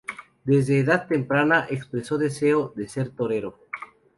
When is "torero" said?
3.11-3.59